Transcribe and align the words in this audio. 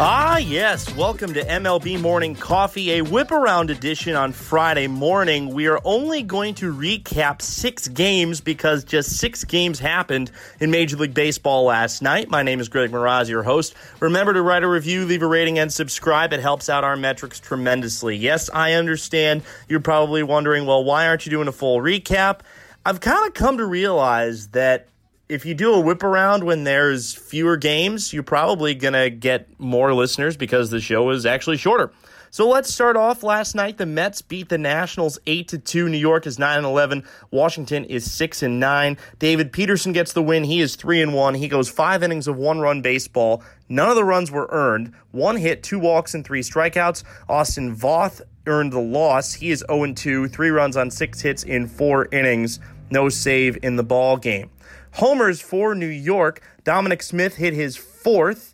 Ah, 0.00 0.36
yes. 0.36 0.94
Welcome 0.94 1.34
to 1.34 1.42
MLB 1.42 2.00
Morning 2.00 2.36
Coffee, 2.36 2.92
a 2.92 3.02
whip 3.02 3.32
around 3.32 3.68
edition 3.68 4.14
on 4.14 4.32
Friday 4.32 4.86
morning. 4.86 5.52
We 5.52 5.66
are 5.66 5.80
only 5.82 6.22
going 6.22 6.54
to 6.56 6.72
recap 6.72 7.42
six 7.42 7.88
games 7.88 8.40
because 8.40 8.84
just 8.84 9.16
six 9.16 9.42
games 9.42 9.80
happened 9.80 10.30
in 10.60 10.70
Major 10.70 10.96
League 10.98 11.14
Baseball 11.14 11.64
last 11.64 12.00
night. 12.00 12.30
My 12.30 12.44
name 12.44 12.60
is 12.60 12.68
Greg 12.68 12.92
Mroz, 12.92 13.28
your 13.28 13.42
host. 13.42 13.74
Remember 13.98 14.32
to 14.32 14.40
write 14.40 14.62
a 14.62 14.68
review, 14.68 15.04
leave 15.04 15.22
a 15.22 15.26
rating, 15.26 15.58
and 15.58 15.72
subscribe. 15.72 16.32
It 16.32 16.38
helps 16.38 16.68
out 16.68 16.84
our 16.84 16.96
metrics 16.96 17.40
tremendously. 17.40 18.16
Yes, 18.16 18.48
I 18.54 18.74
understand 18.74 19.42
you're 19.68 19.80
probably 19.80 20.22
wondering, 20.22 20.64
well, 20.64 20.84
why 20.84 21.08
aren't 21.08 21.26
you 21.26 21.30
doing 21.30 21.48
a 21.48 21.52
full 21.52 21.80
recap? 21.80 22.42
I've 22.86 23.00
kind 23.00 23.26
of 23.26 23.34
come 23.34 23.58
to 23.58 23.66
realize 23.66 24.46
that 24.50 24.86
if 25.28 25.44
you 25.44 25.54
do 25.54 25.74
a 25.74 25.80
whip 25.80 26.02
around 26.02 26.44
when 26.44 26.64
there's 26.64 27.14
fewer 27.14 27.56
games, 27.56 28.12
you're 28.12 28.22
probably 28.22 28.74
going 28.74 28.94
to 28.94 29.10
get 29.10 29.60
more 29.60 29.92
listeners 29.92 30.36
because 30.36 30.70
the 30.70 30.80
show 30.80 31.10
is 31.10 31.26
actually 31.26 31.58
shorter. 31.58 31.92
So 32.30 32.48
let's 32.48 32.72
start 32.72 32.96
off 32.96 33.22
last 33.22 33.54
night. 33.54 33.78
The 33.78 33.86
Mets 33.86 34.20
beat 34.20 34.48
the 34.48 34.58
Nationals 34.58 35.18
8 35.26 35.48
to 35.48 35.58
2. 35.58 35.88
New 35.88 35.98
York 35.98 36.26
is 36.26 36.38
9 36.38 36.58
and 36.58 36.66
11. 36.66 37.04
Washington 37.30 37.84
is 37.84 38.10
6 38.10 38.42
and 38.42 38.60
9. 38.60 38.98
David 39.18 39.52
Peterson 39.52 39.92
gets 39.92 40.12
the 40.12 40.22
win. 40.22 40.44
He 40.44 40.60
is 40.60 40.76
3 40.76 41.00
and 41.02 41.14
1. 41.14 41.34
He 41.34 41.48
goes 41.48 41.70
5 41.70 42.02
innings 42.02 42.28
of 42.28 42.36
one-run 42.36 42.82
baseball. 42.82 43.42
None 43.68 43.88
of 43.88 43.96
the 43.96 44.04
runs 44.04 44.30
were 44.30 44.48
earned. 44.50 44.92
One 45.10 45.36
hit, 45.36 45.62
two 45.62 45.78
walks 45.78 46.14
and 46.14 46.24
3 46.24 46.40
strikeouts. 46.40 47.02
Austin 47.28 47.74
Voth 47.74 48.20
earned 48.46 48.72
the 48.72 48.80
loss. 48.80 49.32
He 49.34 49.50
is 49.50 49.64
0 49.66 49.84
and 49.84 49.96
2, 49.96 50.28
3 50.28 50.50
runs 50.50 50.76
on 50.76 50.90
6 50.90 51.20
hits 51.20 51.44
in 51.44 51.66
4 51.66 52.08
innings. 52.12 52.60
No 52.90 53.08
save 53.08 53.58
in 53.62 53.76
the 53.76 53.82
ball 53.82 54.16
game. 54.18 54.50
Homers 54.92 55.40
for 55.40 55.74
New 55.74 55.86
York. 55.86 56.40
Dominic 56.64 57.02
Smith 57.02 57.36
hit 57.36 57.54
his 57.54 57.76
fourth. 57.76 58.47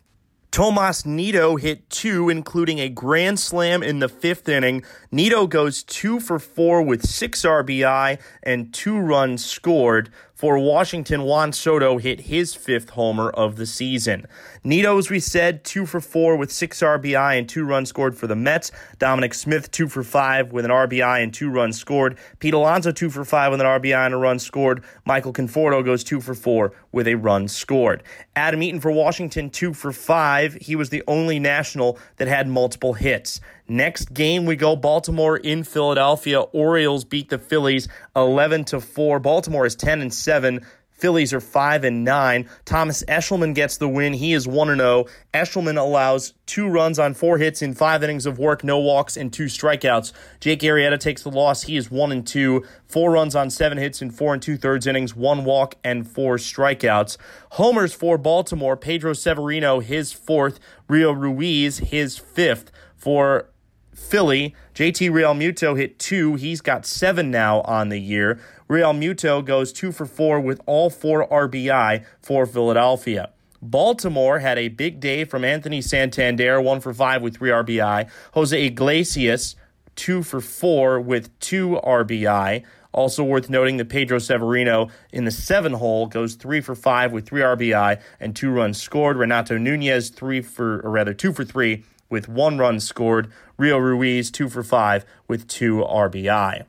Tomas 0.55 1.05
Nido 1.05 1.57
hit 1.57 1.89
two, 1.89 2.29
including 2.29 2.79
a 2.79 2.87
grand 2.87 3.41
slam 3.41 3.83
in 3.83 3.99
the 3.99 4.07
fifth 4.07 4.47
inning. 4.47 4.85
Nido 5.11 5.47
goes 5.47 5.83
two 5.83 6.21
for 6.21 6.39
four 6.39 6.81
with 6.81 7.05
six 7.05 7.41
RBI 7.41 8.21
and 8.41 8.73
two 8.73 8.97
runs 8.97 9.43
scored. 9.43 10.09
For 10.35 10.59
Washington, 10.59 11.23
Juan 11.23 11.53
Soto 11.53 11.97
hit 11.97 12.19
his 12.19 12.53
fifth 12.55 12.89
homer 12.89 13.29
of 13.29 13.55
the 13.55 13.65
season. 13.65 14.27
Nido, 14.65 14.97
as 14.97 15.09
we 15.09 15.21
said, 15.21 15.63
two 15.63 15.85
for 15.85 16.01
four 16.01 16.35
with 16.35 16.51
six 16.51 16.81
RBI 16.81 17.39
and 17.39 17.47
two 17.47 17.63
runs 17.63 17.87
scored 17.87 18.17
for 18.17 18.27
the 18.27 18.35
Mets. 18.35 18.69
Dominic 18.99 19.33
Smith, 19.33 19.71
two 19.71 19.87
for 19.87 20.03
five 20.03 20.51
with 20.51 20.65
an 20.65 20.71
RBI 20.71 21.23
and 21.23 21.33
two 21.33 21.49
runs 21.49 21.79
scored. 21.79 22.17
Pete 22.39 22.53
Alonso, 22.53 22.91
two 22.91 23.09
for 23.09 23.23
five 23.23 23.51
with 23.51 23.61
an 23.61 23.65
RBI 23.65 24.05
and 24.05 24.13
a 24.13 24.17
run 24.17 24.37
scored. 24.37 24.83
Michael 25.05 25.31
Conforto 25.31 25.83
goes 25.83 26.03
two 26.03 26.19
for 26.19 26.35
four 26.35 26.73
with 26.91 27.07
a 27.07 27.15
run 27.15 27.47
scored. 27.47 28.03
Adam 28.35 28.61
Eaton 28.61 28.81
for 28.81 28.91
Washington, 28.91 29.49
two 29.49 29.73
for 29.73 29.93
five. 29.93 30.44
He 30.53 30.75
was 30.75 30.89
the 30.89 31.03
only 31.07 31.39
national 31.39 31.97
that 32.17 32.27
had 32.27 32.47
multiple 32.47 32.93
hits. 32.93 33.41
Next 33.67 34.13
game 34.13 34.45
we 34.45 34.55
go 34.55 34.75
Baltimore 34.75 35.37
in 35.37 35.63
Philadelphia. 35.63 36.41
Orioles 36.41 37.03
beat 37.03 37.29
the 37.29 37.37
Phillies 37.37 37.87
11 38.15 38.65
to 38.65 38.79
4. 38.79 39.19
Baltimore 39.19 39.65
is 39.65 39.75
10 39.75 40.01
and 40.01 40.13
7. 40.13 40.65
Phillies 40.95 41.33
are 41.33 41.41
5 41.41 41.83
and 41.83 42.03
9. 42.03 42.49
Thomas 42.63 43.03
Eshelman 43.07 43.53
gets 43.53 43.77
the 43.77 43.89
win. 43.89 44.13
He 44.13 44.33
is 44.33 44.47
1 44.47 44.69
and 44.69 44.79
0. 44.79 45.05
Eshelman 45.33 45.77
allows 45.77 46.33
2 46.45 46.67
runs 46.67 46.97
on 46.97 47.13
4 47.13 47.37
hits 47.37 47.61
in 47.61 47.73
5 47.73 48.03
innings 48.03 48.25
of 48.25 48.39
work, 48.39 48.63
no 48.63 48.79
walks 48.79 49.17
and 49.17 49.31
2 49.31 49.45
strikeouts. 49.45 50.13
Jake 50.39 50.61
Arrieta 50.61 50.99
takes 50.99 51.23
the 51.23 51.29
loss. 51.29 51.63
He 51.63 51.75
is 51.75 51.91
1 51.91 52.11
and 52.11 52.25
2. 52.25 52.65
4 52.87 53.11
runs 53.11 53.35
on 53.35 53.49
7 53.49 53.77
hits 53.77 54.01
in 54.01 54.09
4 54.09 54.33
and 54.33 54.41
2 54.41 54.57
thirds 54.57 54.87
innings, 54.87 55.15
1 55.15 55.43
walk 55.43 55.75
and 55.83 56.09
4 56.09 56.37
strikeouts. 56.37 57.17
Homers 57.51 57.93
for 57.93 58.17
Baltimore, 58.17 58.77
Pedro 58.77 59.13
Severino 59.13 59.81
his 59.81 60.13
4th, 60.13 60.59
Rio 60.87 61.11
Ruiz 61.11 61.79
his 61.79 62.17
5th. 62.17 62.67
For 62.95 63.49
Philly. 63.95 64.53
JT 64.73 65.09
Realmuto 65.09 65.77
hit 65.77 65.97
two. 65.97 66.35
He's 66.35 66.61
got 66.61 66.85
seven 66.85 67.31
now 67.31 67.61
on 67.61 67.89
the 67.89 67.99
year. 67.99 68.39
Realmuto 68.69 69.43
goes 69.43 69.71
two 69.71 69.91
for 69.91 70.05
four 70.05 70.39
with 70.39 70.61
all 70.65 70.89
four 70.89 71.27
RBI 71.27 72.05
for 72.21 72.45
Philadelphia. 72.45 73.31
Baltimore 73.61 74.39
had 74.39 74.57
a 74.57 74.67
big 74.67 74.99
day 74.99 75.23
from 75.23 75.43
Anthony 75.43 75.81
Santander, 75.81 76.61
one 76.61 76.81
for 76.81 76.93
five 76.93 77.21
with 77.21 77.37
three 77.37 77.49
RBI. 77.49 78.09
Jose 78.33 78.65
Iglesias, 78.65 79.55
two 79.95 80.23
for 80.23 80.41
four 80.41 80.99
with 80.99 81.37
two 81.39 81.79
RBI. 81.83 82.63
Also 82.91 83.23
worth 83.23 83.49
noting 83.49 83.77
that 83.77 83.89
Pedro 83.89 84.19
Severino 84.19 84.89
in 85.11 85.25
the 85.25 85.31
seven 85.31 85.73
hole 85.73 86.07
goes 86.07 86.35
three 86.35 86.61
for 86.61 86.75
five 86.75 87.11
with 87.11 87.27
three 87.27 87.41
RBI 87.41 88.01
and 88.21 88.35
two 88.35 88.51
runs 88.51 88.81
scored. 88.81 89.17
Renato 89.17 89.57
Nunez, 89.57 90.09
three 90.09 90.41
for, 90.41 90.79
or 90.79 90.91
rather, 90.91 91.13
two 91.13 91.33
for 91.33 91.43
three 91.43 91.83
with 92.09 92.27
one 92.27 92.57
run 92.57 92.79
scored. 92.79 93.31
Rio 93.57 93.77
Ruiz, 93.77 94.31
two 94.31 94.49
for 94.49 94.63
five 94.63 95.05
with 95.27 95.47
two 95.47 95.77
RBI. 95.77 96.65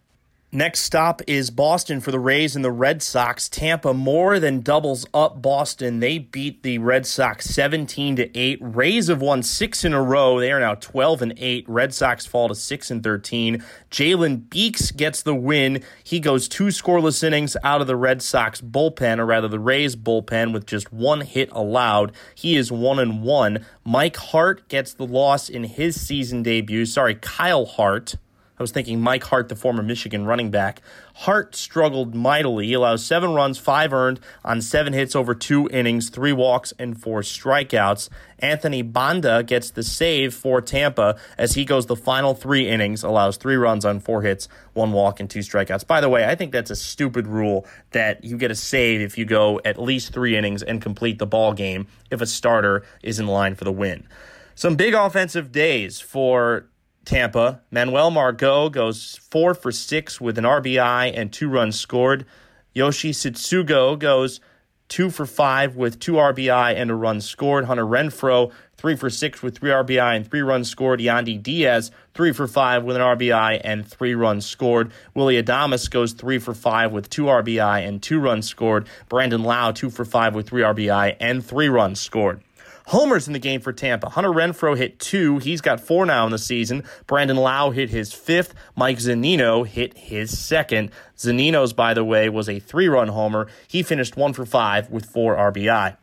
Next 0.57 0.81
stop 0.85 1.21
is 1.27 1.51
Boston 1.51 2.01
for 2.01 2.11
the 2.11 2.19
Rays 2.19 2.57
and 2.57 2.65
the 2.65 2.71
Red 2.71 3.03
Sox. 3.03 3.47
Tampa 3.47 3.93
more 3.93 4.41
than 4.41 4.63
doubles 4.63 5.05
up 5.13 5.43
Boston. 5.43 6.01
They 6.01 6.17
beat 6.17 6.63
the 6.63 6.79
Red 6.79 7.05
Sox 7.07 7.45
17 7.45 8.17
to 8.17 8.35
8. 8.35 8.59
Rays 8.63 9.09
have 9.09 9.21
won 9.21 9.43
6 9.43 9.85
in 9.85 9.93
a 9.93 10.01
row. 10.01 10.41
They 10.41 10.51
are 10.51 10.61
now 10.61 10.75
12 10.77 11.21
and 11.21 11.35
8. 11.37 11.69
Red 11.69 11.93
Sox 11.93 12.25
fall 12.25 12.49
to 12.49 12.55
6 12.55 12.91
and 12.91 13.03
13. 13.03 13.63
Jalen 13.91 14.49
Beeks 14.49 14.93
gets 14.93 15.21
the 15.21 15.35
win. 15.35 15.83
He 16.03 16.21
goes 16.21 16.49
two 16.49 16.69
scoreless 16.69 17.23
innings 17.23 17.59
out 17.63 17.83
of 17.83 17.87
the 17.87 17.95
Red 17.95 18.23
Sox 18.23 18.63
bullpen, 18.63 19.19
or 19.19 19.27
rather 19.27 19.49
the 19.49 19.61
Rays 19.61 19.95
bullpen 19.95 20.55
with 20.55 20.65
just 20.65 20.91
one 20.91 21.21
hit 21.21 21.51
allowed. 21.53 22.13
He 22.35 22.57
is 22.57 22.73
1 22.73 22.99
and 22.99 23.23
1. 23.23 23.63
Mike 23.85 24.17
Hart 24.17 24.67
gets 24.71 24.95
the 24.95 25.07
loss 25.07 25.51
in 25.51 25.65
his 25.65 26.01
season 26.01 26.43
debut. 26.43 26.87
Sorry, 26.87 27.15
Kyle 27.15 27.67
Hart 27.67 28.17
I 28.59 28.63
was 28.63 28.71
thinking 28.71 29.01
Mike 29.01 29.25
Hart, 29.25 29.49
the 29.49 29.57
former 29.57 29.83
Michigan 29.83 30.25
running 30.25 30.51
back. 30.51 30.81
Hart 31.15 31.55
struggled 31.55 32.15
mightily. 32.15 32.69
He 32.69 32.73
allows 32.73 33.05
seven 33.05 33.35
runs, 33.35 33.59
five 33.59 33.93
earned 33.93 34.19
on 34.45 34.63
seven 34.63 34.95
hits 34.95 35.15
over 35.15 35.35
two 35.35 35.69
innings, 35.71 36.09
three 36.09 36.33
walks, 36.33 36.73
and 36.79 36.99
four 37.01 37.21
strikeouts. 37.21 38.09
Anthony 38.39 38.81
Banda 38.81 39.43
gets 39.43 39.71
the 39.71 39.83
save 39.83 40.35
for 40.35 40.63
Tampa 40.63 41.17
as 41.37 41.53
he 41.55 41.65
goes 41.67 41.87
the 41.87 41.97
final 41.97 42.35
three 42.35 42.69
innings, 42.69 43.03
allows 43.03 43.37
three 43.37 43.57
runs 43.57 43.85
on 43.85 44.01
four 44.01 44.23
hits, 44.23 44.49
one 44.73 44.93
walk, 44.93 45.21
and 45.21 45.29
two 45.29 45.41
strikeouts. 45.41 45.87
By 45.87 46.01
the 46.01 46.09
way, 46.09 46.25
I 46.25 46.35
think 46.35 46.53
that's 46.53 46.71
a 46.71 46.77
stupid 46.77 47.27
rule 47.27 47.67
that 47.93 48.25
you 48.25 48.39
get 48.39 48.51
a 48.51 48.55
save 48.55 49.03
if 49.03 49.19
you 49.19 49.27
go 49.27 49.61
at 49.65 49.81
least 49.81 50.15
three 50.15 50.37
innings 50.37 50.63
and 50.63 50.81
complete 50.81 51.19
the 51.19 51.27
ball 51.27 51.53
game 51.53 51.89
if 52.11 52.23
a 52.23 52.27
starter 52.27 52.85
is 53.03 53.19
in 53.19 53.27
line 53.27 53.55
for 53.55 53.65
the 53.65 53.73
win. 53.73 54.07
Some 54.55 54.77
big 54.77 54.95
offensive 54.95 55.53
days 55.53 56.01
for 56.01 56.67
Tampa. 57.07 57.63
Manuel 57.71 58.11
Margot 58.11 58.69
goes 58.69 59.17
four 59.31 59.55
for 59.55 59.73
six 59.73 60.21
with 60.21 60.37
an 60.39 60.45
RBI 60.45 61.13
and 61.17 61.33
two 61.33 61.49
runs 61.49 61.79
scored. 61.79 62.27
Yoshi 62.75 63.13
Tsutsugo 63.13 63.97
goes 63.99 64.41
two 64.89 65.11
for 65.11 65.25
five 65.25 65.77
with 65.77 65.99
two 66.01 66.15
RBI 66.15 66.75
and 66.75 66.91
a 66.91 66.95
run 66.95 67.21
scored. 67.21 67.67
Hunter 67.67 67.85
Renfroe, 67.85 68.53
three 68.77 68.97
for 68.97 69.09
six 69.09 69.41
with 69.41 69.57
three 69.59 69.71
RBI 69.71 70.17
and 70.17 70.29
three 70.29 70.43
runs 70.43 70.69
scored. 70.69 70.99
Yandy 70.99 71.41
Diaz, 71.41 71.93
three 72.13 72.33
for 72.33 72.49
five 72.49 72.83
with 72.83 72.97
an 72.97 73.03
RBI 73.03 73.61
and 73.63 73.87
three 73.87 74.17
runs 74.17 74.45
scored. 74.45 74.91
Willy 75.15 75.41
Adames 75.41 75.89
goes 75.89 76.13
three 76.13 76.41
for 76.41 76.55
five 76.55 76.91
with 76.91 77.09
two 77.09 77.27
RBI 77.27 77.87
and 77.87 78.03
two 78.03 78.19
runs 78.19 78.49
scored. 78.49 78.89
Brandon 79.09 79.45
Lowe, 79.45 79.71
two 79.71 79.91
for 79.91 80.05
five 80.05 80.35
with 80.35 80.49
three 80.49 80.63
RBI 80.63 81.17
and 81.21 81.45
three 81.45 81.69
runs 81.69 82.01
scored 82.01 82.43
homers 82.87 83.27
in 83.27 83.33
the 83.33 83.39
game 83.39 83.61
for 83.61 83.73
Tampa. 83.73 84.09
Hunter 84.09 84.31
Renfroe 84.31 84.77
hit 84.77 84.99
two. 84.99 85.39
He's 85.39 85.61
got 85.61 85.81
four 85.81 86.07
now 86.07 86.25
in 86.25 86.33
the 86.33 86.39
season. 86.39 86.85
Brandon 87.07 87.37
Lowe 87.37 87.71
hit 87.71 87.91
his 87.91 88.13
fifth. 88.13 88.55
Mike 88.75 88.99
Zunino 88.99 89.67
hit 89.67 89.97
his 89.97 90.37
second. 90.39 90.91
Zunino's, 91.17 91.73
by 91.73 91.95
the 91.95 92.05
way, 92.05 92.29
was 92.29 92.49
a 92.49 92.59
three 92.59 92.89
run 92.89 93.09
homer. 93.09 93.49
He 93.69 93.83
finished 93.83 94.17
one 94.17 94.33
for 94.33 94.47
five 94.47 94.91
with 94.91 95.05
four 95.05 95.37
RBI. 95.37 95.97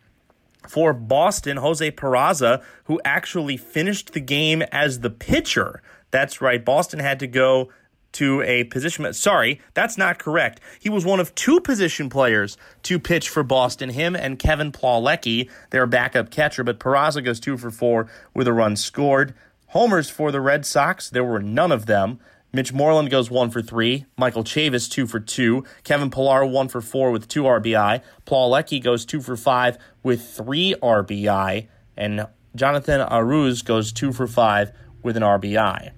For 0.68 0.94
Boston, 0.94 1.58
Jose 1.58 1.92
Peraza, 1.92 2.64
who 2.86 3.02
actually 3.04 3.58
finished 3.58 4.14
the 4.14 4.22
game 4.22 4.62
as 4.72 5.00
the 5.00 5.10
pitcher. 5.10 5.82
That's 6.12 6.42
right. 6.42 6.64
Boston 6.64 7.00
had 7.00 7.20
to 7.20 7.28
go 7.28 7.70
to 8.14 8.42
a 8.42 8.64
position. 8.66 9.12
Sorry, 9.14 9.60
that's 9.74 9.98
not 9.98 10.20
correct. 10.20 10.60
He 10.80 10.90
was 10.90 11.06
one 11.06 11.20
of 11.20 11.36
two 11.36 11.60
position 11.60 12.10
players 12.10 12.58
to 12.84 13.00
pitch 13.00 13.30
for 13.30 13.44
Boston. 13.44 13.90
Him 13.90 14.16
and 14.16 14.40
Kevin 14.40 14.72
Plawecki, 14.72 15.50
their 15.72 15.86
backup 15.86 16.32
catcher. 16.32 16.64
But 16.64 16.80
Peraza 16.80 17.24
goes 17.24 17.40
two 17.40 17.58
for 17.58 17.72
four 17.72 18.08
with 18.34 18.48
a 18.48 18.54
run 18.54 18.76
scored. 18.76 19.34
Homers 19.68 20.10
for 20.10 20.32
the 20.32 20.42
Red 20.42 20.66
Sox, 20.66 21.10
there 21.10 21.24
were 21.24 21.42
none 21.42 21.72
of 21.72 21.88
them. 21.88 22.20
Mitch 22.56 22.72
Moreland 22.72 23.10
goes 23.10 23.32
one 23.32 23.50
for 23.50 23.64
three. 23.64 24.06
Michael 24.16 24.44
Chavis 24.44 24.88
two 24.90 25.08
for 25.08 25.20
two. 25.20 25.64
Kevin 25.84 26.12
Pillar 26.12 26.46
one 26.46 26.68
for 26.68 26.82
four 26.82 27.10
with 27.10 27.28
two 27.28 27.44
RBI. 27.44 28.02
Plawecki 28.28 28.82
goes 28.82 29.06
two 29.06 29.22
for 29.22 29.36
five 29.36 29.80
with 30.04 30.24
three 30.24 30.76
RBI. 30.82 31.68
And 31.98 32.28
Jonathan 32.56 33.02
Arauz 33.02 33.66
goes 33.66 33.92
two 33.92 34.14
for 34.14 34.28
five 34.28 34.72
with 35.02 35.18
an 35.18 35.24
RBI. 35.24 35.92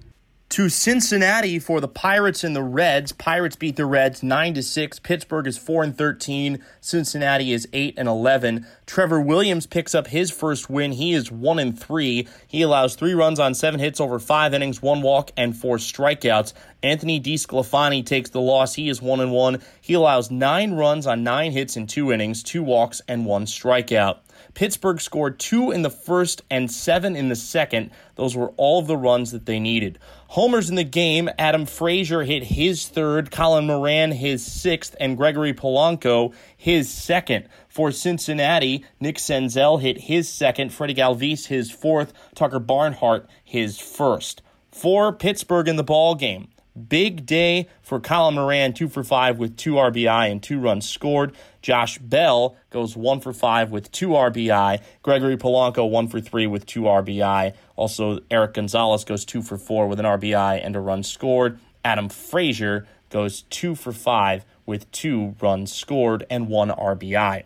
To 0.48 0.68
Cincinnati 0.68 1.58
for 1.58 1.80
the 1.80 1.88
Pirates 1.88 2.44
and 2.44 2.54
the 2.54 2.62
Reds. 2.62 3.12
Pirates 3.12 3.56
beat 3.56 3.76
the 3.76 3.84
Reds 3.84 4.22
9 4.22 4.54
to 4.54 4.62
6. 4.62 4.98
Pittsburgh 5.00 5.46
is 5.46 5.58
4 5.58 5.82
and 5.82 5.98
13. 5.98 6.62
Cincinnati 6.80 7.52
is 7.52 7.68
8 7.72 7.94
and 7.98 8.08
11. 8.08 8.64
Trevor 8.86 9.20
Williams 9.20 9.66
picks 9.66 9.94
up 9.94 10.06
his 10.06 10.30
first 10.30 10.70
win. 10.70 10.92
He 10.92 11.12
is 11.12 11.32
1 11.32 11.58
and 11.58 11.78
3. 11.78 12.28
He 12.46 12.62
allows 12.62 12.94
3 12.94 13.14
runs 13.14 13.40
on 13.40 13.54
7 13.54 13.80
hits 13.80 14.00
over 14.00 14.18
5 14.18 14.54
innings, 14.54 14.80
1 14.80 15.02
walk 15.02 15.32
and 15.36 15.56
4 15.56 15.78
strikeouts. 15.78 16.52
Anthony 16.82 17.20
DeSclafani 17.20 18.06
takes 18.06 18.30
the 18.30 18.40
loss. 18.40 18.74
He 18.74 18.88
is 18.88 19.02
1 19.02 19.20
and 19.20 19.32
1. 19.32 19.60
He 19.80 19.94
allows 19.94 20.30
9 20.30 20.74
runs 20.74 21.06
on 21.06 21.24
9 21.24 21.50
hits 21.50 21.76
in 21.76 21.88
2 21.88 22.12
innings, 22.12 22.44
2 22.44 22.62
walks 22.62 23.02
and 23.08 23.26
1 23.26 23.46
strikeout. 23.46 24.18
Pittsburgh 24.56 25.02
scored 25.02 25.38
two 25.38 25.70
in 25.70 25.82
the 25.82 25.90
first 25.90 26.40
and 26.50 26.70
seven 26.70 27.14
in 27.14 27.28
the 27.28 27.36
second. 27.36 27.90
Those 28.14 28.34
were 28.34 28.54
all 28.56 28.78
of 28.78 28.86
the 28.86 28.96
runs 28.96 29.30
that 29.32 29.44
they 29.44 29.60
needed. 29.60 29.98
Homers 30.28 30.70
in 30.70 30.76
the 30.76 30.82
game 30.82 31.28
Adam 31.38 31.66
Frazier 31.66 32.22
hit 32.22 32.42
his 32.42 32.88
third, 32.88 33.30
Colin 33.30 33.66
Moran 33.66 34.12
his 34.12 34.42
sixth, 34.42 34.96
and 34.98 35.18
Gregory 35.18 35.52
Polanco 35.52 36.32
his 36.56 36.90
second. 36.90 37.50
For 37.68 37.92
Cincinnati, 37.92 38.86
Nick 38.98 39.16
Senzel 39.16 39.78
hit 39.78 39.98
his 39.98 40.26
second, 40.26 40.72
Freddy 40.72 40.94
Galvis 40.94 41.48
his 41.48 41.70
fourth, 41.70 42.14
Tucker 42.34 42.58
Barnhart 42.58 43.28
his 43.44 43.78
first. 43.78 44.40
For 44.72 45.12
Pittsburgh 45.12 45.68
in 45.68 45.76
the 45.76 45.84
ball 45.84 46.14
game, 46.14 46.48
Big 46.76 47.24
day 47.24 47.68
for 47.82 48.00
Colin 48.00 48.34
Moran, 48.34 48.74
two 48.74 48.88
for 48.88 49.02
five 49.02 49.38
with 49.38 49.56
two 49.56 49.74
RBI 49.74 50.30
and 50.30 50.42
two 50.42 50.58
runs 50.60 50.88
scored. 50.88 51.34
Josh 51.62 51.98
Bell 51.98 52.56
goes 52.70 52.96
one 52.96 53.20
for 53.20 53.32
five 53.32 53.70
with 53.70 53.90
two 53.90 54.08
RBI. 54.08 54.82
Gregory 55.02 55.36
Polanco, 55.36 55.88
one 55.88 56.08
for 56.08 56.20
three 56.20 56.46
with 56.46 56.66
two 56.66 56.82
RBI. 56.82 57.54
Also, 57.76 58.20
Erik 58.30 58.54
Gonzalez 58.54 59.04
goes 59.04 59.24
two 59.24 59.42
for 59.42 59.56
four 59.56 59.88
with 59.88 59.98
an 59.98 60.06
RBI 60.06 60.64
and 60.64 60.76
a 60.76 60.80
run 60.80 61.02
scored. 61.02 61.58
Adam 61.84 62.08
Frazier 62.08 62.86
goes 63.10 63.42
two 63.42 63.74
for 63.74 63.92
five 63.92 64.44
with 64.66 64.90
two 64.90 65.34
runs 65.40 65.72
scored 65.72 66.26
and 66.28 66.48
one 66.48 66.68
RBI. 66.68 67.44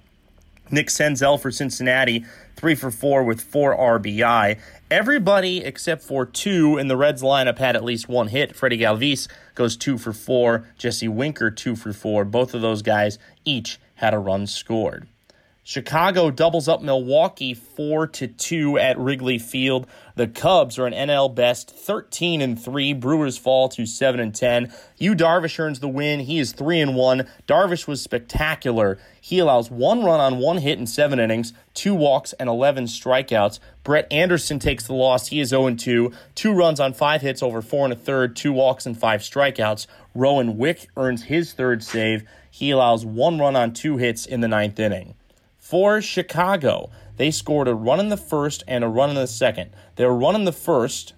Nick 0.73 0.87
Senzel 0.87 1.41
for 1.41 1.51
Cincinnati, 1.51 2.25
three 2.61 2.75
for 2.75 2.91
four 2.91 3.25
with 3.25 3.41
four 3.41 3.75
RBI. 3.75 4.59
Everybody 4.91 5.65
except 5.65 6.03
for 6.03 6.27
two 6.27 6.77
in 6.77 6.89
the 6.89 6.97
Reds 6.97 7.23
lineup 7.23 7.57
had 7.57 7.75
at 7.75 7.83
least 7.83 8.07
one 8.07 8.29
hit. 8.29 8.55
Freddy 8.55 8.77
Galvis 8.77 9.29
goes 9.55 9.79
two 9.79 9.97
for 9.97 10.13
four. 10.13 10.67
Jesse 10.77 11.09
Winker, 11.09 11.51
two 11.51 11.75
for 11.75 11.95
four. 11.95 12.27
Both 12.27 12.53
of 12.53 12.61
those 12.61 12.83
guys 12.83 13.19
each 13.47 13.79
had 13.95 14.13
a 14.13 14.19
run 14.19 14.47
scored. 14.47 15.09
Chicago 15.71 16.33
doubles 16.33 16.67
up 16.67 16.83
Milwaukee 16.83 17.55
4 17.55 18.09
to 18.09 18.27
2 18.27 18.77
at 18.77 18.99
Wrigley 18.99 19.39
Field. 19.39 19.87
The 20.17 20.27
Cubs 20.27 20.81
are 20.81 20.87
an 20.89 20.93
NL 20.93 21.33
best 21.33 21.71
13 21.71 22.43
and 22.43 22.61
3. 22.61 22.93
Brewers 22.95 23.39
fall 23.39 23.69
to 23.69 23.87
7 23.87 24.19
and 24.19 24.35
10. 24.35 24.73
Yu 24.99 25.15
Darvish 25.15 25.61
earns 25.61 25.79
the 25.79 25.87
win. 25.87 26.19
He 26.19 26.41
is 26.41 26.51
3 26.51 26.81
and 26.81 26.97
1. 26.97 27.25
Darvish 27.47 27.87
was 27.87 28.03
spectacular. 28.03 28.99
He 29.21 29.39
allows 29.39 29.71
one 29.71 30.03
run 30.03 30.19
on 30.19 30.39
one 30.39 30.59
hit 30.59 30.81
in 30.81 30.89
7 30.89 31.21
innings, 31.21 31.53
2 31.75 31.95
walks 31.95 32.33
and 32.33 32.49
11 32.49 32.87
strikeouts. 32.87 33.61
Brett 33.85 34.13
Anderson 34.13 34.59
takes 34.59 34.89
the 34.89 34.95
loss. 34.95 35.29
He 35.29 35.39
is 35.39 35.51
0 35.51 35.69
and 35.69 35.79
2. 35.79 36.11
2 36.35 36.53
runs 36.53 36.81
on 36.81 36.95
5 36.95 37.23
hits 37.23 37.45
over 37.45 37.63
4 37.63 37.85
and 37.85 37.93
a 37.93 37.97
third, 37.97 38.35
2 38.35 38.53
walks 38.53 38.87
and 38.87 38.99
5 38.99 39.21
strikeouts. 39.21 39.87
Rowan 40.17 40.59
Wick 40.59 40.89
earns 40.97 41.23
his 41.23 41.53
third 41.53 41.85
save. 41.85 42.25
He 42.51 42.73
allows 42.73 43.07
one 43.07 43.39
run 43.39 43.55
on 43.55 43.73
2 43.73 43.99
hits 43.99 44.27
in 44.27 44.41
the 44.41 44.49
ninth 44.49 44.81
inning. 44.81 45.15
For 45.71 46.03
Chicago, 46.03 46.91
they 47.17 47.31
scored 47.31 47.69
a 47.69 47.77
run 47.77 48.01
in 48.01 48.09
the 48.09 48.17
first 48.17 48.65
and 48.67 48.83
a 48.83 48.89
run 48.89 49.11
in 49.11 49.15
the 49.15 49.29
second. 49.29 49.71
Their 49.95 50.11
run 50.11 50.35
in 50.35 50.45
the 50.45 50.51
first 50.51 51.13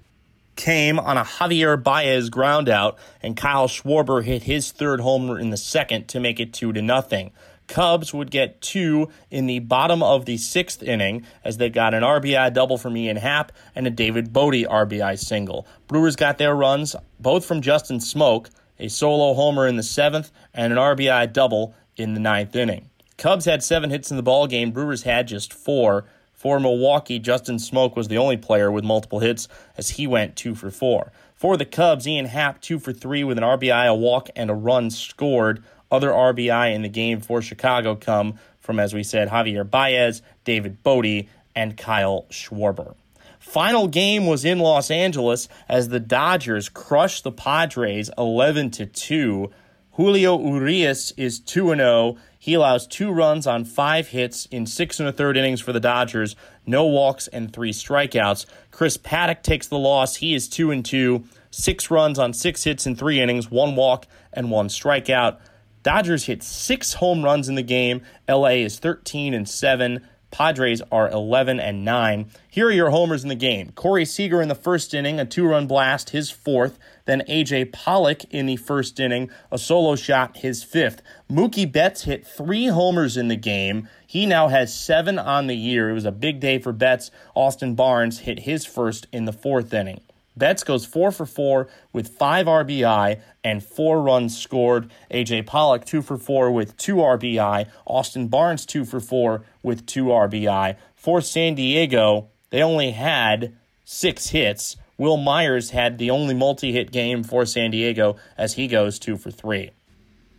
came 0.56 0.98
on 0.98 1.16
a 1.16 1.24
Javier 1.24 1.82
Baez 1.82 2.28
ground 2.28 2.68
out, 2.68 2.98
and 3.22 3.34
Kyle 3.34 3.66
Schwarber 3.66 4.22
hit 4.22 4.42
his 4.42 4.70
third 4.70 5.00
homer 5.00 5.38
in 5.38 5.48
the 5.48 5.56
second 5.56 6.06
to 6.08 6.20
make 6.20 6.38
it 6.38 6.52
two 6.52 6.70
to 6.74 6.82
nothing. 6.82 7.30
Cubs 7.66 8.12
would 8.12 8.30
get 8.30 8.60
two 8.60 9.08
in 9.30 9.46
the 9.46 9.60
bottom 9.60 10.02
of 10.02 10.26
the 10.26 10.36
sixth 10.36 10.82
inning 10.82 11.24
as 11.42 11.56
they 11.56 11.70
got 11.70 11.94
an 11.94 12.02
RBI 12.02 12.52
double 12.52 12.76
from 12.76 12.94
Ian 12.94 13.16
Happ 13.16 13.52
and 13.74 13.86
a 13.86 13.90
David 13.90 14.34
Bote 14.34 14.52
RBI 14.52 15.18
single. 15.18 15.66
Brewers 15.88 16.14
got 16.14 16.36
their 16.36 16.54
runs 16.54 16.94
both 17.18 17.46
from 17.46 17.62
Justin 17.62 18.00
Smoak, 18.00 18.50
a 18.78 18.88
solo 18.88 19.32
homer 19.32 19.66
in 19.66 19.78
the 19.78 19.82
seventh, 19.82 20.30
and 20.52 20.74
an 20.74 20.78
RBI 20.78 21.32
double 21.32 21.74
in 21.96 22.12
the 22.12 22.20
ninth 22.20 22.54
inning. 22.54 22.90
Cubs 23.16 23.44
had 23.44 23.62
seven 23.62 23.90
hits 23.90 24.10
in 24.10 24.16
the 24.16 24.22
ball 24.22 24.46
game. 24.46 24.70
Brewers 24.70 25.02
had 25.02 25.28
just 25.28 25.52
four. 25.52 26.04
For 26.32 26.58
Milwaukee, 26.58 27.20
Justin 27.20 27.56
Smoak 27.56 27.94
was 27.94 28.08
the 28.08 28.18
only 28.18 28.36
player 28.36 28.70
with 28.70 28.82
multiple 28.82 29.20
hits 29.20 29.46
as 29.76 29.90
he 29.90 30.08
went 30.08 30.34
two 30.34 30.56
for 30.56 30.70
four. 30.70 31.12
For 31.36 31.56
the 31.56 31.64
Cubs, 31.64 32.06
Ian 32.06 32.26
Happ 32.26 32.60
two 32.60 32.78
for 32.78 32.92
three 32.92 33.22
with 33.22 33.38
an 33.38 33.44
RBI, 33.44 33.88
a 33.88 33.94
walk, 33.94 34.28
and 34.34 34.50
a 34.50 34.54
run 34.54 34.90
scored. 34.90 35.62
Other 35.90 36.10
RBI 36.10 36.74
in 36.74 36.82
the 36.82 36.88
game 36.88 37.20
for 37.20 37.42
Chicago 37.42 37.94
come 37.94 38.38
from, 38.58 38.80
as 38.80 38.94
we 38.94 39.02
said, 39.02 39.28
Javier 39.28 39.68
Baez, 39.68 40.22
David 40.44 40.82
Bote, 40.82 41.26
and 41.54 41.76
Kyle 41.76 42.26
Schwarber. 42.30 42.94
Final 43.38 43.88
game 43.88 44.26
was 44.26 44.44
in 44.44 44.60
Los 44.60 44.90
Angeles 44.90 45.48
as 45.68 45.88
the 45.88 46.00
Dodgers 46.00 46.68
crushed 46.68 47.24
the 47.24 47.32
Padres 47.32 48.08
11 48.16 48.70
to 48.70 48.86
2. 48.86 49.50
Julio 49.96 50.40
Urias 50.40 51.12
is 51.18 51.38
2 51.38 51.74
0. 51.74 52.16
He 52.38 52.54
allows 52.54 52.86
two 52.86 53.10
runs 53.12 53.46
on 53.46 53.64
five 53.64 54.08
hits 54.08 54.46
in 54.46 54.66
six 54.66 54.98
and 54.98 55.08
a 55.08 55.12
third 55.12 55.36
innings 55.36 55.60
for 55.60 55.72
the 55.72 55.80
Dodgers, 55.80 56.34
no 56.66 56.86
walks 56.86 57.28
and 57.28 57.52
three 57.52 57.72
strikeouts. 57.72 58.46
Chris 58.70 58.96
Paddack 58.96 59.42
takes 59.42 59.68
the 59.68 59.78
loss. 59.78 60.16
He 60.16 60.34
is 60.34 60.48
two 60.48 60.70
and 60.70 60.84
two, 60.84 61.24
six 61.50 61.90
runs 61.90 62.18
on 62.18 62.32
six 62.32 62.64
hits 62.64 62.86
in 62.86 62.96
three 62.96 63.20
innings, 63.20 63.50
one 63.50 63.76
walk 63.76 64.06
and 64.32 64.50
one 64.50 64.68
strikeout. 64.68 65.38
Dodgers 65.82 66.24
hit 66.24 66.42
six 66.42 66.94
home 66.94 67.22
runs 67.22 67.48
in 67.48 67.54
the 67.54 67.62
game. 67.62 68.02
LA 68.28 68.64
is 68.64 68.78
13 68.78 69.34
and 69.34 69.48
7. 69.48 70.06
Padres 70.30 70.80
are 70.90 71.10
11 71.10 71.60
and 71.60 71.84
9. 71.84 72.30
Here 72.48 72.68
are 72.68 72.72
your 72.72 72.90
homers 72.90 73.22
in 73.22 73.28
the 73.28 73.34
game. 73.34 73.70
Corey 73.72 74.06
Seager 74.06 74.40
in 74.40 74.48
the 74.48 74.54
first 74.54 74.94
inning, 74.94 75.20
a 75.20 75.26
two 75.26 75.46
run 75.46 75.66
blast, 75.66 76.10
his 76.10 76.30
fourth. 76.30 76.78
Then 77.04 77.22
AJ 77.28 77.72
Pollock 77.72 78.24
in 78.24 78.46
the 78.46 78.56
first 78.56 78.98
inning, 79.00 79.30
a 79.50 79.58
solo 79.58 79.96
shot, 79.96 80.38
his 80.38 80.62
fifth. 80.62 81.02
Mookie 81.30 81.70
Betts 81.70 82.04
hit 82.04 82.26
three 82.26 82.66
homers 82.66 83.16
in 83.16 83.28
the 83.28 83.36
game. 83.36 83.88
He 84.06 84.26
now 84.26 84.48
has 84.48 84.74
seven 84.74 85.18
on 85.18 85.46
the 85.46 85.56
year. 85.56 85.90
It 85.90 85.94
was 85.94 86.04
a 86.04 86.12
big 86.12 86.40
day 86.40 86.58
for 86.58 86.72
Betts. 86.72 87.10
Austin 87.34 87.74
Barnes 87.74 88.20
hit 88.20 88.40
his 88.40 88.64
first 88.64 89.06
in 89.12 89.24
the 89.24 89.32
fourth 89.32 89.72
inning. 89.72 90.00
Betts 90.36 90.64
goes 90.64 90.86
four 90.86 91.12
for 91.12 91.26
four 91.26 91.68
with 91.92 92.16
five 92.16 92.46
RBI 92.46 93.20
and 93.44 93.62
four 93.62 94.00
runs 94.00 94.38
scored. 94.38 94.90
AJ 95.10 95.46
Pollock 95.46 95.84
two 95.84 96.00
for 96.00 96.16
four 96.16 96.50
with 96.50 96.76
two 96.76 96.96
RBI. 96.96 97.68
Austin 97.86 98.28
Barnes 98.28 98.64
two 98.64 98.84
for 98.84 99.00
four 99.00 99.44
with 99.62 99.84
two 99.86 100.06
RBI. 100.06 100.76
For 100.94 101.20
San 101.20 101.54
Diego, 101.54 102.28
they 102.50 102.62
only 102.62 102.92
had 102.92 103.54
six 103.84 104.28
hits. 104.28 104.76
Wil 105.02 105.16
Myers 105.16 105.70
had 105.70 105.98
the 105.98 106.10
only 106.10 106.32
multi 106.32 106.70
hit 106.70 106.92
game 106.92 107.24
for 107.24 107.44
San 107.44 107.72
Diego 107.72 108.14
as 108.38 108.52
he 108.52 108.68
goes 108.68 109.00
two 109.00 109.16
for 109.16 109.32
three. 109.32 109.72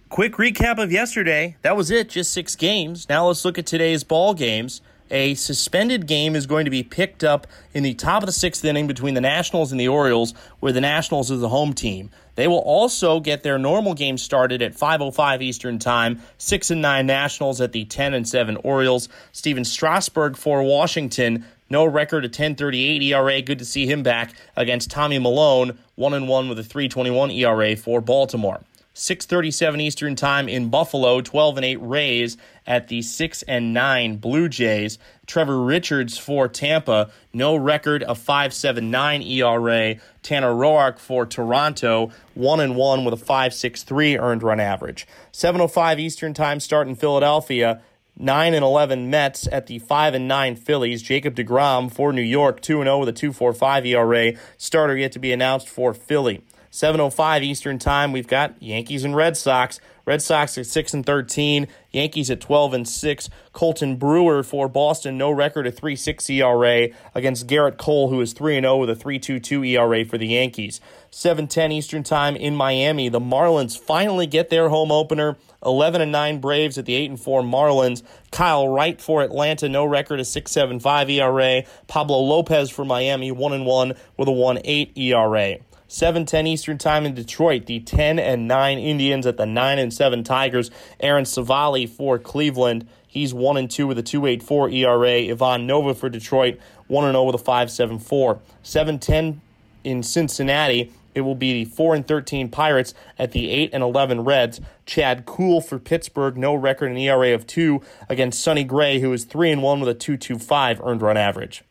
Quick 0.07 0.35
recap 0.35 0.81
of 0.81 0.89
yesterday. 0.89 1.57
That 1.63 1.75
was 1.75 1.91
it, 1.91 2.07
just 2.07 2.31
six 2.31 2.55
games. 2.55 3.09
Now 3.09 3.27
let's 3.27 3.43
look 3.43 3.57
at 3.57 3.65
today's 3.65 4.05
ball 4.05 4.33
games 4.33 4.79
a 5.13 5.35
suspended 5.35 6.07
game 6.07 6.35
is 6.35 6.47
going 6.47 6.65
to 6.65 6.71
be 6.71 6.83
picked 6.83 7.23
up 7.23 7.45
in 7.73 7.83
the 7.83 7.93
top 7.93 8.23
of 8.23 8.25
the 8.25 8.33
sixth 8.33 8.65
inning 8.65 8.87
between 8.87 9.13
the 9.13 9.21
Nationals 9.21 9.71
and 9.71 9.79
the 9.79 9.87
Orioles, 9.87 10.33
where 10.59 10.73
the 10.73 10.81
Nationals 10.81 11.29
is 11.29 11.39
the 11.39 11.49
home 11.49 11.73
team. 11.73 12.09
They 12.35 12.47
will 12.47 12.57
also 12.57 13.19
get 13.19 13.43
their 13.43 13.59
normal 13.59 13.93
game 13.93 14.17
started 14.17 14.63
at 14.63 14.73
5:05 14.73 15.41
Eastern 15.43 15.77
Time. 15.77 16.19
Six 16.39 16.71
and 16.71 16.81
nine 16.81 17.05
Nationals 17.05 17.61
at 17.61 17.73
the 17.73 17.85
10 17.85 18.15
and 18.15 18.27
seven 18.27 18.57
Orioles. 18.63 19.07
Stephen 19.31 19.63
Strasburg 19.63 20.35
for 20.35 20.63
Washington. 20.63 21.45
No 21.69 21.85
record, 21.85 22.25
a 22.25 22.29
10.38 22.29 23.01
ERA. 23.03 23.41
Good 23.41 23.59
to 23.59 23.65
see 23.65 23.85
him 23.85 24.03
back 24.03 24.33
against 24.55 24.89
Tommy 24.91 25.19
Milone, 25.19 25.77
one 25.95 26.13
and 26.13 26.27
one 26.27 26.49
with 26.49 26.59
a 26.59 26.63
3.21 26.63 27.31
ERA 27.35 27.75
for 27.75 28.01
Baltimore. 28.01 28.61
6:37 28.95 29.81
Eastern 29.81 30.15
Time 30.15 30.47
in 30.47 30.69
Buffalo, 30.69 31.19
12 31.19 31.57
and 31.57 31.65
8 31.65 31.77
Rays 31.77 32.37
at 32.67 32.89
the 32.89 33.01
6 33.01 33.41
and 33.43 33.73
9 33.73 34.17
Blue 34.17 34.47
Jays. 34.47 34.99
Trevor 35.25 35.63
Richards 35.63 36.17
for 36.19 36.47
Tampa, 36.47 37.09
no 37.33 37.55
record 37.55 38.03
of 38.03 38.19
5.79 38.19 39.23
ERA. 39.23 39.95
Tanner 40.21 40.53
Roark 40.53 40.99
for 40.99 41.25
Toronto, 41.25 42.11
1 42.35 42.59
and 42.59 42.75
1 42.75 43.03
with 43.03 43.15
a 43.15 43.25
5.63 43.25 44.19
earned 44.19 44.43
run 44.43 44.59
average. 44.59 45.07
7:05 45.31 45.99
Eastern 45.99 46.35
Time 46.35 46.59
start 46.59 46.87
in 46.87 46.95
Philadelphia. 46.95 47.81
9 48.15 48.53
and 48.53 48.63
11 48.63 49.09
Mets 49.09 49.47
at 49.51 49.65
the 49.65 49.79
5 49.79 50.13
and 50.13 50.27
9 50.27 50.55
Phillies. 50.55 51.01
Jacob 51.01 51.35
DeGrom 51.35 51.91
for 51.91 52.13
New 52.13 52.21
York, 52.21 52.61
2 52.61 52.79
and 52.79 52.87
0 52.87 52.99
with 52.99 53.09
a 53.09 53.13
2.45 53.13 53.87
ERA. 53.87 54.33
Starter 54.55 54.95
yet 54.95 55.11
to 55.13 55.19
be 55.19 55.33
announced 55.33 55.67
for 55.67 55.95
Philly. 55.95 56.43
7:05 56.73 57.43
Eastern 57.43 57.77
Time, 57.77 58.11
we've 58.11 58.25
got 58.25 58.55
Yankees 58.59 59.03
and 59.03 59.15
Red 59.15 59.37
Sox. 59.37 59.79
Red 60.07 60.23
Sox 60.23 60.57
at 60.57 60.65
6 60.65 60.95
and 60.95 61.05
13, 61.05 61.67
Yankees 61.91 62.31
at 62.31 62.41
12 62.41 62.73
and 62.73 62.87
6. 62.87 63.29
Colten 63.53 63.99
Brewer 63.99 64.41
for 64.41 64.67
Boston, 64.67 65.15
no 65.15 65.29
record, 65.29 65.67
a 65.67 65.71
3.6 65.71 66.27
ERA 66.31 66.89
against 67.13 67.45
Gerrit 67.45 67.77
Cole, 67.77 68.09
who 68.09 68.19
is 68.21 68.33
3 68.33 68.57
and 68.57 68.63
0 68.63 68.77
with 68.77 68.89
a 68.89 68.95
3.22 68.95 69.63
ERA 69.67 70.03
for 70.03 70.17
the 70.17 70.25
Yankees. 70.25 70.81
7:10 71.11 71.71
Eastern 71.71 72.01
Time 72.01 72.35
in 72.35 72.55
Miami, 72.55 73.07
the 73.07 73.19
Marlins 73.19 73.79
finally 73.79 74.25
get 74.25 74.49
their 74.49 74.69
home 74.69 74.91
opener. 74.91 75.37
11 75.63 76.01
and 76.01 76.11
9 76.11 76.39
Braves 76.39 76.79
at 76.79 76.85
the 76.85 76.95
8 76.95 77.11
and 77.11 77.19
4 77.19 77.43
Marlins. 77.43 78.01
Kyle 78.31 78.67
Wright 78.67 78.99
for 78.99 79.21
Atlanta, 79.21 79.69
no 79.69 79.85
record, 79.85 80.19
a 80.19 80.23
6.75 80.23 81.07
ERA. 81.11 81.65
Pablo 81.85 82.17
Lopez 82.17 82.71
for 82.71 82.83
Miami, 82.83 83.31
1 83.31 83.53
and 83.53 83.67
1 83.67 83.93
with 84.17 84.27
a 84.27 84.31
1.8 84.31 84.97
ERA. 84.97 85.59
7:10 85.93 86.47
Eastern 86.47 86.79
Time 86.79 87.05
in 87.05 87.13
Detroit. 87.13 87.67
The 87.67 87.79
10 87.79 88.17
and 88.17 88.47
9 88.47 88.79
Indians 88.79 89.27
at 89.27 89.37
the 89.37 89.45
9 89.45 89.77
and 89.77 89.93
7 89.93 90.23
Tigers. 90.23 90.71
Aaron 90.99 91.23
Civale 91.23 91.85
for 91.85 92.17
Cleveland. 92.17 92.87
He's 93.07 93.31
1 93.31 93.57
and 93.57 93.69
2 93.69 93.85
with 93.85 93.99
a 93.99 94.03
2.84 94.03 94.73
ERA. 94.73 95.29
Ivan 95.29 95.67
Nova 95.67 95.93
for 95.93 96.09
Detroit, 96.09 96.57
1 96.87 97.05
and 97.05 97.13
0 97.13 97.25
with 97.25 97.35
a 97.35 97.37
5.74. 97.37 98.39
7:10 98.63 99.41
in 99.83 100.01
Cincinnati. 100.01 100.91
It 101.13 101.21
will 101.21 101.35
be 101.35 101.63
the 101.63 101.69
4 101.69 101.93
and 101.93 102.07
13 102.07 102.49
Pirates 102.49 102.95
at 103.19 103.31
the 103.31 103.51
8 103.51 103.69
and 103.71 103.83
11 103.83 104.23
Reds. 104.23 104.61
Chad 104.87 105.27
Kuhl 105.27 105.61
for 105.61 105.77
Pittsburgh, 105.77 106.35
no 106.35 106.55
record 106.55 106.89
in 106.89 106.97
ERA 106.97 107.35
of 107.35 107.45
2 107.45 107.83
against 108.09 108.41
Sonny 108.41 108.63
Gray, 108.63 108.99
who 108.99 109.13
is 109.13 109.25
3 109.25 109.51
and 109.51 109.61
1 109.61 109.79
with 109.79 109.89
a 109.89 109.93
2.25 109.93 110.83
earned 110.83 111.03
run 111.03 111.17
average. 111.17 111.63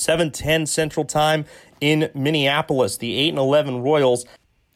7:10 0.00 0.66
Central 0.66 1.04
Time 1.04 1.44
in 1.80 2.10
Minneapolis. 2.14 2.96
The 2.96 3.16
8 3.16 3.28
and 3.30 3.38
11 3.38 3.82
Royals 3.82 4.24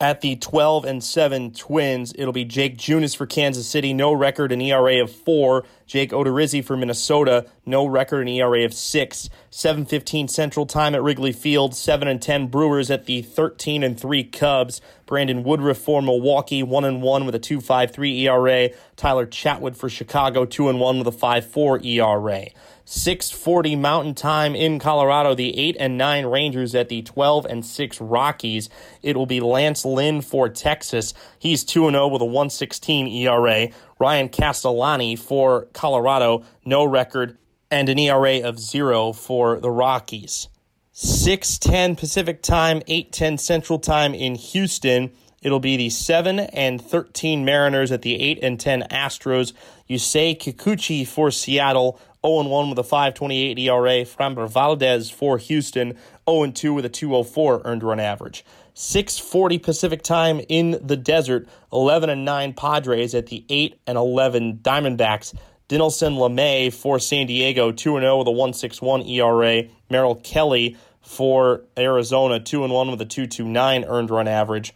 at 0.01 0.21
the 0.21 0.37
12 0.37 0.85
and 0.85 1.03
7 1.03 1.53
Twins. 1.53 2.13
It'll 2.19 2.33
be 2.33 2.45
Jake 2.45 2.77
Junis 2.77 3.17
for 3.17 3.27
Kansas 3.27 3.67
City, 3.67 3.95
no 3.95 4.13
record 4.13 4.53
in 4.53 4.61
ERA 4.61 5.01
of 5.01 5.11
4. 5.11 5.65
Jake 5.87 6.11
Odorizzi 6.11 6.65
for 6.65 6.77
Minnesota, 6.77 7.47
no 7.65 7.87
record 7.87 8.23
in 8.23 8.29
ERA 8.29 8.65
of 8.65 8.75
6. 8.75 9.31
7:15 9.51 10.29
Central 10.29 10.67
Time 10.67 10.95
at 10.95 11.03
Wrigley 11.03 11.33
Field, 11.33 11.75
7 11.75 12.09
and 12.09 12.21
10 12.21 12.49
Brewers 12.49 12.91
at 12.91 13.07
the 13.07 13.23
13 13.23 13.83
and 13.83 13.99
3 13.99 14.25
Cubs. 14.25 14.81
Brandon 15.07 15.45
Woodruff 15.45 15.79
for 15.79 16.03
Milwaukee, 16.03 16.63
1 16.63 16.85
and 16.85 17.01
1 17.01 17.25
with 17.25 17.35
a 17.35 17.39
2.53 17.39 18.23
ERA. 18.23 18.71
Tyler 18.97 19.27
Chatwood 19.27 19.77
for 19.77 19.89
Chicago, 19.89 20.45
2 20.45 20.69
and 20.69 20.81
1 20.81 20.99
with 20.99 21.07
a 21.07 21.13
5.4 21.13 21.79
ERA. 21.85 22.47
640 22.87 23.77
Mountain 23.77 24.15
Time 24.15 24.55
in 24.55 24.79
Colorado, 24.79 25.35
the 25.35 25.59
8 25.59 25.77
and 25.81 25.97
9 25.97 26.27
Rangers 26.27 26.75
at 26.75 26.91
the 26.91 27.01
12 27.03 27.47
and 27.47 27.65
6 27.65 28.01
Rockies. 28.01 28.69
It 29.03 29.17
will 29.17 29.27
be 29.27 29.41
Lance 29.41 29.85
Lynn 29.87 30.21
for 30.21 30.51
Texas. 30.51 31.15
He's 31.39 31.65
2 31.65 31.91
0 31.91 32.09
with 32.09 32.21
a 32.21 32.27
116 32.27 33.09
ERA. 33.09 33.69
Ryan 33.99 34.29
Castellani 34.29 35.17
for 35.17 35.67
Colorado, 35.73 36.45
no 36.65 36.85
record, 36.85 37.39
and 37.71 37.89
an 37.89 37.99
ERA 37.99 38.41
of 38.41 38.59
0 38.59 39.13
for 39.13 39.59
the 39.61 39.71
Rockies. 39.71 40.49
610 40.93 41.97
Pacific 41.97 42.43
Time, 42.43 42.83
810 42.87 43.39
Central 43.39 43.79
Time 43.79 44.15
in 44.15 44.35
Houston. 44.35 45.11
It'll 45.43 45.61
be 45.61 45.77
the 45.77 45.91
7 45.91 46.39
and 46.39 46.81
13 46.81 47.45
Mariners 47.45 47.91
at 47.93 48.03
the 48.03 48.15
8 48.21 48.39
and 48.43 48.61
10 48.61 48.83
Astros. 48.91 49.53
Yusei 49.89 50.39
Kikuchi 50.39 51.07
for 51.07 51.31
Seattle, 51.31 51.99
0 52.25 52.49
1 52.49 52.71
with 52.71 52.79
a 52.79 52.83
5.28 52.83 53.59
ERA. 53.59 54.05
Framber 54.05 54.49
Valdez 54.49 55.11
for 55.11 55.39
Houston, 55.39 55.97
0 56.29 56.51
2 56.51 56.73
with 56.73 56.85
a 56.85 56.91
2.04 56.91 57.63
earned 57.65 57.83
run 57.83 58.01
average. 58.01 58.45
6:40 58.75 59.63
Pacific 59.63 60.03
Time 60.03 60.41
in 60.49 60.79
the 60.83 60.97
desert. 60.97 61.47
11 61.73 62.11
and 62.11 62.25
9 62.25 62.55
Padres 62.55 63.15
at 63.15 63.27
the 63.27 63.45
8 63.49 63.79
and 63.87 63.97
11 63.97 64.61
Diamondbacks. 64.63 65.35
Dinelson 65.69 66.19
Lamet 66.19 66.73
for 66.75 66.99
San 66.99 67.27
Diego, 67.27 67.73
2 67.73 68.01
0 68.01 68.19
with 68.19 68.29
a 68.29 68.31
1.61 68.31 69.09
ERA. 69.09 69.65
Merrill 69.91 70.17
Kelly 70.17 70.77
for 71.01 71.63
Arizona, 71.79 72.41
2 72.41 72.67
1 72.67 72.91
with 72.91 73.01
a 73.01 73.07
2.29 73.07 73.85
earned 73.89 74.11
run 74.11 74.29
average. 74.29 74.75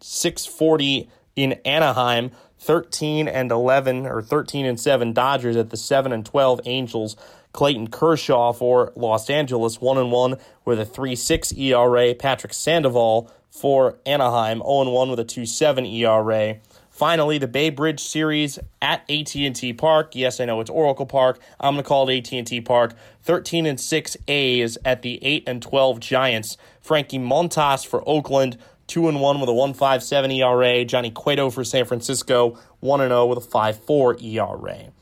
640 0.00 1.08
in 1.36 1.52
Anaheim. 1.64 2.30
13 2.58 3.28
and 3.28 3.50
11 3.50 4.06
or 4.06 4.22
13 4.22 4.66
and 4.66 4.78
7 4.78 5.12
Dodgers 5.12 5.56
at 5.56 5.70
the 5.70 5.76
7 5.76 6.12
and 6.12 6.24
12 6.24 6.60
Angels. 6.64 7.16
Clayton 7.52 7.88
Kershaw 7.88 8.52
for 8.52 8.92
Los 8.94 9.30
Angeles 9.30 9.80
1 9.80 9.98
and 9.98 10.12
1 10.12 10.36
with 10.64 10.80
a 10.80 10.84
3.6 10.84 11.58
ERA. 11.58 12.14
Patrick 12.14 12.52
Sandoval 12.52 13.32
for 13.50 13.98
Anaheim 14.04 14.58
0 14.58 14.82
and 14.82 14.92
1 14.92 15.10
with 15.10 15.20
a 15.20 15.24
2.7 15.24 15.92
ERA. 15.92 16.58
Finally, 16.90 17.38
the 17.38 17.46
Bay 17.46 17.70
Bridge 17.70 18.00
Series 18.00 18.58
at 18.82 19.08
AT&T 19.08 19.72
Park. 19.74 20.16
Yes, 20.16 20.40
I 20.40 20.46
know 20.46 20.60
it's 20.60 20.68
Oracle 20.68 21.06
Park. 21.06 21.38
I'm 21.60 21.74
going 21.74 21.84
to 21.84 21.88
call 21.88 22.08
it 22.08 22.32
AT&T 22.32 22.60
Park. 22.62 22.94
13 23.22 23.66
and 23.66 23.80
6 23.80 24.16
A's 24.26 24.78
at 24.84 25.02
the 25.02 25.24
8 25.24 25.44
and 25.46 25.62
12 25.62 26.00
Giants. 26.00 26.56
Frankie 26.80 27.20
Montas 27.20 27.86
for 27.86 28.02
Oakland 28.04 28.58
2 28.88 29.08
and 29.08 29.20
1 29.20 29.40
with 29.40 29.48
a 29.48 29.52
1.57 29.52 30.36
ERA. 30.38 30.84
Johnny 30.84 31.10
Cueto 31.10 31.50
for 31.50 31.62
San 31.62 31.84
Francisco, 31.84 32.58
1 32.80 33.00
and 33.00 33.10
0 33.10 33.26
with 33.26 33.38
a 33.38 33.48
5.4 33.48 34.22
ERA. 34.22 34.92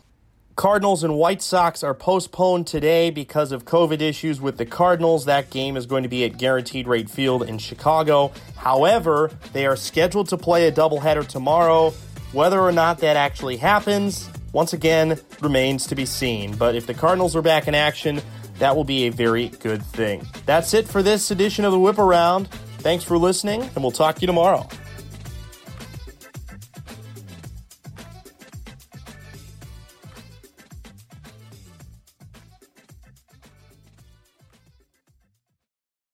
Cardinals 0.56 1.04
and 1.04 1.16
White 1.16 1.42
Sox 1.42 1.82
are 1.82 1.92
postponed 1.92 2.66
today 2.66 3.10
because 3.10 3.52
of 3.52 3.66
COVID 3.66 4.00
issues 4.00 4.40
with 4.40 4.56
the 4.56 4.64
Cardinals. 4.64 5.26
That 5.26 5.50
game 5.50 5.76
is 5.76 5.84
going 5.84 6.02
to 6.02 6.08
be 6.08 6.24
at 6.24 6.38
Guaranteed 6.38 6.88
Rate 6.88 7.10
Field 7.10 7.42
in 7.42 7.58
Chicago. 7.58 8.32
However, 8.56 9.30
they 9.52 9.66
are 9.66 9.76
scheduled 9.76 10.30
to 10.30 10.38
play 10.38 10.66
a 10.66 10.72
doubleheader 10.72 11.26
tomorrow. 11.26 11.90
Whether 12.32 12.58
or 12.58 12.72
not 12.72 12.98
that 13.00 13.16
actually 13.16 13.58
happens, 13.58 14.30
once 14.52 14.72
again, 14.72 15.20
remains 15.42 15.86
to 15.88 15.94
be 15.94 16.06
seen. 16.06 16.56
But 16.56 16.74
if 16.74 16.86
the 16.86 16.94
Cardinals 16.94 17.36
are 17.36 17.42
back 17.42 17.68
in 17.68 17.74
action, 17.74 18.22
that 18.58 18.74
will 18.74 18.84
be 18.84 19.08
a 19.08 19.10
very 19.10 19.48
good 19.48 19.82
thing. 19.82 20.26
That's 20.46 20.72
it 20.72 20.88
for 20.88 21.02
this 21.02 21.30
edition 21.30 21.66
of 21.66 21.72
the 21.72 21.78
Whip 21.78 21.98
Around. 21.98 22.48
Thanks 22.86 23.02
for 23.02 23.18
listening, 23.18 23.62
and 23.62 23.82
we'll 23.82 23.90
talk 23.90 24.14
to 24.14 24.20
you 24.20 24.28
tomorrow. 24.28 24.64